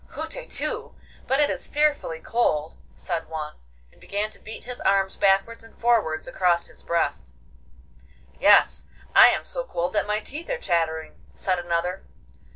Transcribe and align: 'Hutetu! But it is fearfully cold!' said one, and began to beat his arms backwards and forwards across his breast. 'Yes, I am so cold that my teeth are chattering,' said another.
'Hutetu! 0.13 0.95
But 1.27 1.39
it 1.39 1.51
is 1.51 1.67
fearfully 1.67 2.19
cold!' 2.21 2.75
said 2.95 3.29
one, 3.29 3.53
and 3.91 4.01
began 4.01 4.31
to 4.31 4.39
beat 4.39 4.63
his 4.63 4.81
arms 4.81 5.15
backwards 5.15 5.63
and 5.63 5.79
forwards 5.79 6.27
across 6.27 6.65
his 6.67 6.81
breast. 6.81 7.35
'Yes, 8.39 8.87
I 9.13 9.27
am 9.27 9.45
so 9.45 9.63
cold 9.63 9.93
that 9.93 10.07
my 10.07 10.19
teeth 10.19 10.49
are 10.49 10.57
chattering,' 10.57 11.21
said 11.35 11.59
another. 11.59 12.03